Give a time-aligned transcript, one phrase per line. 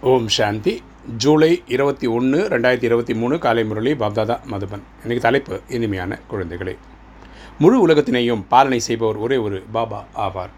[0.00, 0.82] ஓம் சாந்தி.
[1.16, 4.82] ஜூலை இருபத்தி ஒன்று ரெண்டாயிரத்தி இருபத்தி மூணு காலை முரளி பாப்தாதா மதுபன்.
[5.02, 6.76] இன்றைக்கு தலைப்பு இனிமையான குழந்தைகளே.
[7.58, 10.48] முழு உலகத்தினையும் பாலனை செய்பவர் ஒரே ஒரு பாபா ஆவார்.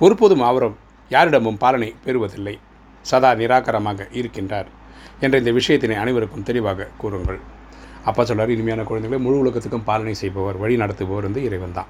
[0.00, 0.76] ஒருபோதும் அவரும்
[1.08, 2.58] யாரிடமும் பாலனை பெறுவதில்லை.
[3.02, 4.66] சதா நிராகரமாக இருக்கின்றார்
[5.20, 7.40] என்ற இந்த விஷயத்தினை அனைவருக்கும் தெளிவாக கூறுங்கள்.
[8.08, 11.88] அப்பா சொல்கிறார் இனிமையான குழந்தைகளை முழு உலகத்துக்கும் பாலனை செய்பவர் வழி நடத்துபவர் வந்து இறைவன் தான்.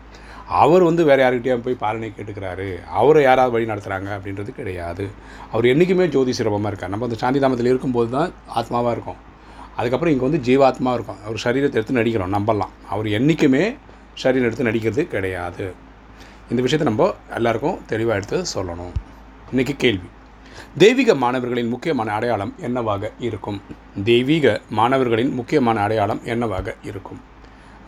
[0.62, 2.68] அவர் வந்து வேறு யார்கிட்டயும் போய் பாலனை கேட்டுக்கிறாரு.
[3.00, 5.04] அவரை யாராவது வழி நடத்துகிறாங்க அப்படின்றது கிடையாது.
[5.52, 6.92] அவர் என்றைக்குமே ஜோதி சிரமமாக இருக்கார்.
[6.94, 9.20] நம்ம அந்த சாந்தி தாமத்தில் இருக்கும்போது தான் ஆத்மாவாக இருக்கும்.
[9.78, 11.20] அதுக்கப்புறம் இங்கே வந்து ஜீவாத்மா இருக்கும்.
[11.26, 12.72] அவர் சரீரத்தை எடுத்து நடிக்கிறோம் நம்பலாம்.
[12.94, 13.64] அவர் என்றைக்குமே
[14.22, 15.66] சரீரம் எடுத்து நடிக்கிறது கிடையாது.
[16.50, 18.94] இந்த விஷயத்தை நம்ம எல்லாருக்கும் தெளிவாக எடுத்து சொல்லணும்.
[19.52, 20.08] இன்றைக்கி கேள்வி.
[20.78, 23.60] தெய்வீக மாணவர்களின் முக்கியமான அடையாளம் என்னவாக இருக்கும்?
[24.04, 27.20] தெய்வீக மாணவர்களின் முக்கியமான அடையாளம் என்னவாக இருக்கும்?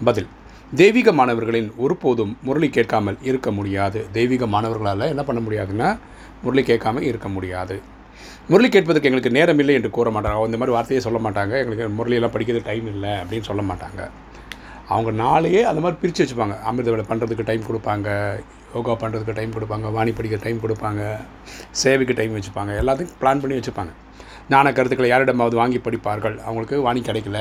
[0.04, 0.26] பதில்
[0.74, 4.06] தெய்வீக மாணவர்களின் ஒருபோதும் முரளி கேட்காமல் இருக்க முடியாது.
[4.12, 5.98] தெய்வீக மாணவர்களால் என்ன பண்ண முடியாதுன்னா
[6.42, 7.80] முரளி கேட்காம இருக்க முடியாது.
[8.48, 10.44] முரளி கேட்பதற்கு எங்களுக்கு நேரம் இல்லை என்று கூற மாட்டாங்க.
[10.44, 11.58] இந்த மாதிரி வார்த்தையே சொல்ல மாட்டாங்க.
[11.64, 14.10] எங்களுக்கு முரளியெல்லாம் படிக்கிறது டைம் இல்லை அப்படின்னு சொல்ல மாட்டாங்க.
[14.94, 16.54] அவங்க நாளையே அந்த மாதிரி பிரித்து வச்சுப்பாங்க.
[16.68, 18.08] அமிர்த வேலை பண்ணுறதுக்கு டைம் கொடுப்பாங்க.
[18.74, 19.86] யோகா பண்ணுறதுக்கு டைம் கொடுப்பாங்க.
[19.96, 21.02] வாணி படிக்க டைம் கொடுப்பாங்க.
[21.82, 22.72] சேவைக்கு டைம் வச்சுப்பாங்க.
[22.82, 23.92] எல்லாத்துக்கும் பிளான் பண்ணி வச்சுப்பாங்க.
[24.52, 26.36] ஞான கருத்துக்களை யாரிடமாவது வாங்கி படிப்பார்கள்.
[26.46, 27.40] அவங்களுக்கு வாணி கிடைக்கல.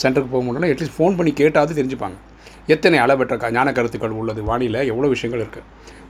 [0.00, 2.16] சென்டருக்கு போக முடியல அட்லீஸ்ட் ஃபோன் பண்ணி கேட்டாவது தெரிஞ்சுப்பாங்க.
[2.74, 4.40] எத்தனை அளவற்ற ஞான கருத்துக்கள் உள்ளது?
[4.50, 5.66] வானியில் எவ்வளோ விஷயங்கள் இருக்குது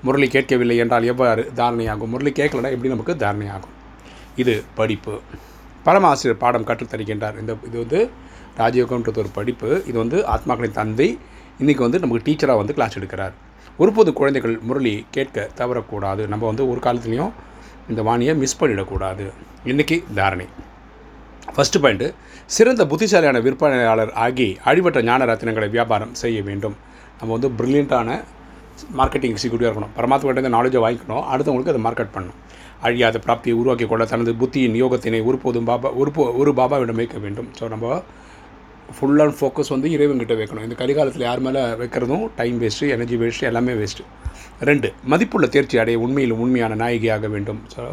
[0.06, 2.12] முரளி கேட்கவில்லை என்றால் எவ்வாறு தாரணையாகும்?
[2.14, 3.74] முரளி கேட்கலன்னா எப்படி நமக்கு தாரணையாகும்?
[4.42, 5.14] இது படிப்பு.
[5.86, 7.36] பரமாசிரியர் பாடம் கற்றுத்தருகின்றார்.
[7.42, 8.00] இந்த இது வந்து
[8.60, 9.70] ராஜயோகம்ன்றது ஒரு படிப்பு.
[9.90, 11.08] இது வந்து ஆத்மாக்களின் தந்தை.
[11.62, 13.34] இன்றைக்கி வந்து நமக்கு டீச்சராக வந்து கிளாஸ் எடுக்கிறார்.
[13.82, 16.22] ஒருபோது குழந்தைகள் முரளி கேட்க தவறக்கூடாது.
[16.32, 17.32] நம்ம வந்து ஒரு காலத்துலேயும்
[17.90, 19.24] இந்த வாணியை மிஸ் பண்ணிடக்கூடாது.
[19.72, 20.46] இன்றைக்கி தாரணை.
[21.54, 22.06] ஃபஸ்ட்டு பாயிண்ட்டு
[22.56, 26.76] சிறந்த புத்திசாலியான விற்பனையாளர் ஆகி அழிவற்ற ஞான ரத்தினங்களை வியாபாரம் செய்ய வேண்டும்.
[27.20, 28.18] நம்ம வந்து ப்ரில்லியண்ட்டான
[28.98, 29.94] மார்க்கெட்டிங் எக்ஸிக்யூட்டிவாக இருக்கணும்.
[29.98, 31.24] பரமாத்மாட்ட இந்த நாலேஜை வாங்கிக்கணும்.
[31.32, 32.40] அடுத்தவங்களுக்கு அதை மார்க்கெட் பண்ணணும்.
[32.86, 36.10] அழியாத பிராப்தியை உருவாக்கி கொள்ள தனது புத்தியின் யோகத்தினை ஒருபோதும் பாபா ஒரு
[36.42, 37.48] ஒரு பாபாவிடம் வைக்க வேண்டும்.
[37.58, 38.02] ஸோ நம்ம
[38.94, 40.64] ஃபுல் அண்ட் ஃபோக்கஸ் வந்து இறைவன்கிட்ட வைக்கணும்.
[40.66, 44.06] இந்த கரிகாலத்தில் யார் மேலே வைக்கிறதும் டைம் வேஸ்ட்டு எனர்ஜி வேஸ்ட்டு எல்லாமே வேஸ்ட்டு
[44.68, 47.60] ரெண்டு மதிப்புள்ள தேர்ச்சி அடைய உண்மையில் உண்மையான நாயகியாக வேண்டும்.
[47.74, 47.84] ஸோ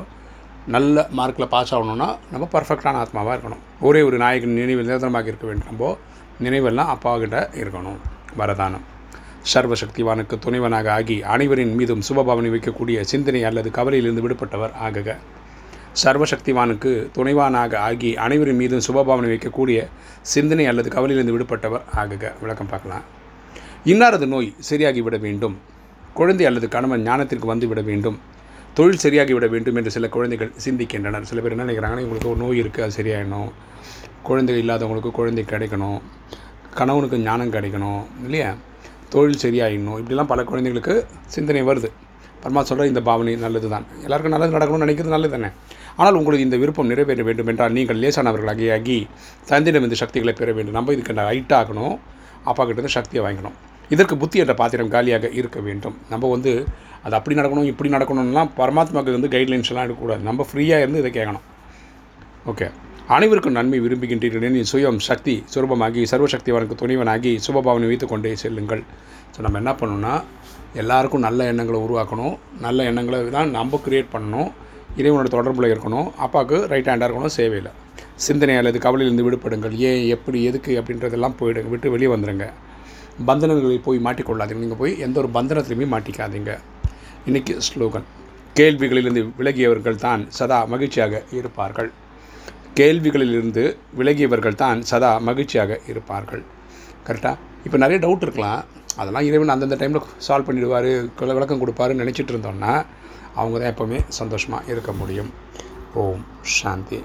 [0.75, 3.63] நல்ல மார்க்கில் பாஸ் ஆகணும்னா நம்ம பர்ஃபெக்டான ஆத்மாவாக இருக்கணும்.
[3.88, 5.69] ஒரே ஒரு நாயகன் நினைவில் நிரந்தரமாக இருக்க வேண்டும்.
[5.72, 5.97] நம்ம
[6.45, 8.00] நினைவெல்லாம் அப்பாக்கிட்ட இருக்கணும்.
[8.41, 8.85] வரதானம்.
[9.53, 15.09] சர்வசக்திவானுக்கு துணைவனாக ஆகி அனைவரின் மீதும் சுபபாவனை வைக்கக்கூடிய சிந்தனை அல்லது கவலையிலிருந்து விடுபட்டவர் ஆகுக.
[16.03, 19.87] சர்வசக்திவானுக்கு துணைவானாக ஆகி அனைவரின் மீதும் சுபபாவனை வைக்கக்கூடிய
[20.21, 22.31] சிந்தனை அல்லது கவலையிலிருந்து விடுபட்டவர் ஆகுக.
[22.41, 23.01] விளக்கம் பார்க்கலாம்.
[23.85, 25.57] இன்னாரது நோய் சரியாகிவிட வேண்டும்.
[26.13, 28.19] குழந்தை அல்லது கணவன் ஞானத்திற்கு வந்து விட வேண்டும்.
[28.73, 31.21] தொழில் சரியாகிவிட வேண்டும் என்று சில குழந்தைகள் சிந்திக்கின்றனர்.
[31.21, 33.51] சில பேர் என்ன நினைக்கிறாங்கன்னா இவங்களுக்கு ஒரு நோய் இருக்குது அது சரியாயிடணும்.
[34.23, 36.01] குழந்தை இல்லாதவங்களுக்கு குழந்தை கிடைக்கணும்.
[36.73, 38.03] கணவனுக்கு ஞானம் கிடைக்கணும்.
[38.23, 38.53] இல்லையா?
[39.09, 39.97] தொழில் சரியாயிடணும்.
[39.97, 41.89] இப்படிலாம் பல குழந்தைகளுக்கு சிந்தனை வருது.
[42.43, 45.49] பரமா சொல்கிற இந்த பாவனை நல்லது தான் எல்லாருக்கும் நல்லது நடக்கணும்னு நினைக்கிறது நல்லது தானே
[45.99, 48.97] ஆனால் உங்களுக்கு இந்த விருப்பம் நிறைவேற வேண்டும் என்றால் நீங்கள் லேசானவர்களாகி ஆகி
[49.49, 50.77] தந்தையிடம் இந்த சக்திகளை பெற வேண்டும்.
[50.77, 51.95] நம்ம இதுக்கு ஹைட்டாகணும்
[52.51, 53.57] அப்பா கிட்டேருந்து சக்தியை வாங்கிக்கணும்.
[53.93, 55.95] இதற்கு புத்தி என்ற பாத்திரம் காலியாக இருக்க வேண்டும்.
[56.11, 56.51] நம்ம வந்து
[57.05, 60.23] அது அப்படி நடக்கணும் இப்படி நடக்கணும்லாம் பரமாத்மாவுக்கு வந்து கைட்லைன்ஸ் எல்லாம் எடுக்கக்கூடாது.
[60.29, 61.45] நம்ம ஃப்ரீயாக இருந்து இதை கேட்கணும்.
[62.51, 62.67] ஓகே
[63.15, 68.83] அனைவருக்கும் நன்மை விரும்புகின்றீர்கள் நீ சுயம் சக்தி சுரூபமாகி சர்வசக்திவனுக்கு துணிவனாகி சுபபாவனை வைத்து கொண்டே செல்லுங்கள்.
[69.33, 70.13] ஸோ நம்ம என்ன பண்ணணும்னா
[70.81, 72.35] எல்லாருக்கும் நல்ல எண்ணங்களை உருவாக்கணும்.
[72.66, 74.50] நல்ல எண்ணங்களை தான் நம்ம க்ரியேட் பண்ணணும்.
[75.00, 76.07] இறைவனோட தொடர்பில் இருக்கணும்.
[76.25, 77.72] அப்பாவுக்கு ரைட் ஹேண்டாக இருக்கணும் சேவையில்.
[78.25, 79.75] சிந்தனை அல்லது கவலையிலிருந்து விடுபடுங்கள்.
[79.89, 81.69] ஏன் எப்படி எதுக்கு அப்படின்றதெல்லாம் போயிடுங்க.
[81.73, 82.47] விட்டு வெளியே வந்துடுங்க
[83.29, 84.61] பந்தனங்களில் போய் மாட்டிக்கொள்ளாதீங்க.
[84.66, 86.53] நீங்கள் போய் எந்த ஒரு பந்தனத்திலையுமே மாட்டிக்காதீங்க.
[87.29, 88.07] இன்றைக்கி ஸ்லோகன்.
[88.59, 91.90] கேள்விகளிலிருந்து விலகியவர்கள் தான் சதா மகிழ்ச்சியாக இருப்பார்கள்.
[92.79, 93.63] கேள்விகளிலிருந்து
[94.00, 96.44] விலகியவர்கள் தான் சதா மகிழ்ச்சியாக இருப்பார்கள்.
[97.07, 97.35] கரெக்டாக
[97.66, 98.61] இப்போ நிறைய டவுட் இருக்கலாம்.
[98.99, 100.89] அதெல்லாம் இறைவன் அந்தந்த டைமில் சால்வ் பண்ணிடுவார்
[101.37, 102.73] விளக்கம் கொடுப்பாருன்னு நினச்சிட்டு இருந்தோன்னா
[103.39, 105.31] அவங்க தான் எப்போவுமே சந்தோஷமாக இருக்க முடியும்.
[106.01, 106.23] ஓம்
[106.57, 106.99] சாந்தி.